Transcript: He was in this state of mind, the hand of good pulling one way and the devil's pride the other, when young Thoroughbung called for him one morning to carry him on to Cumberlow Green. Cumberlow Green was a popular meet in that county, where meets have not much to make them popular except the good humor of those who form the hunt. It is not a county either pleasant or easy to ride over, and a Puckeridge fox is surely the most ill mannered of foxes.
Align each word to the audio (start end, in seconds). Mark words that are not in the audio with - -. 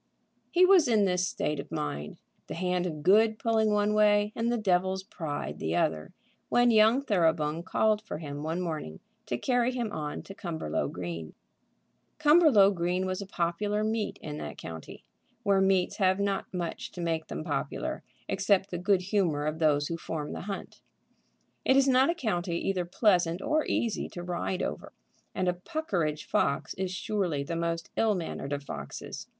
He 0.49 0.65
was 0.65 0.87
in 0.87 1.05
this 1.05 1.27
state 1.27 1.59
of 1.59 1.71
mind, 1.71 2.17
the 2.47 2.55
hand 2.55 2.87
of 2.87 3.03
good 3.03 3.37
pulling 3.37 3.69
one 3.69 3.93
way 3.93 4.33
and 4.35 4.51
the 4.51 4.57
devil's 4.57 5.03
pride 5.03 5.59
the 5.59 5.75
other, 5.75 6.11
when 6.49 6.71
young 6.71 7.03
Thoroughbung 7.03 7.61
called 7.61 8.01
for 8.01 8.17
him 8.17 8.41
one 8.41 8.61
morning 8.61 8.99
to 9.27 9.37
carry 9.37 9.71
him 9.71 9.91
on 9.91 10.23
to 10.23 10.33
Cumberlow 10.33 10.91
Green. 10.91 11.35
Cumberlow 12.17 12.73
Green 12.73 13.05
was 13.05 13.21
a 13.21 13.27
popular 13.27 13.83
meet 13.83 14.17
in 14.23 14.39
that 14.39 14.57
county, 14.57 15.03
where 15.43 15.61
meets 15.61 15.97
have 15.97 16.19
not 16.19 16.51
much 16.51 16.91
to 16.93 16.99
make 16.99 17.27
them 17.27 17.43
popular 17.43 18.01
except 18.27 18.71
the 18.71 18.79
good 18.79 19.01
humor 19.01 19.45
of 19.45 19.59
those 19.59 19.87
who 19.87 19.97
form 19.99 20.31
the 20.33 20.41
hunt. 20.49 20.81
It 21.63 21.77
is 21.77 21.87
not 21.87 22.09
a 22.09 22.15
county 22.15 22.55
either 22.69 22.85
pleasant 22.85 23.39
or 23.39 23.67
easy 23.67 24.09
to 24.09 24.23
ride 24.23 24.63
over, 24.63 24.93
and 25.35 25.47
a 25.47 25.53
Puckeridge 25.53 26.25
fox 26.25 26.73
is 26.73 26.89
surely 26.91 27.43
the 27.43 27.55
most 27.55 27.91
ill 27.95 28.15
mannered 28.15 28.51
of 28.51 28.63
foxes. 28.63 29.27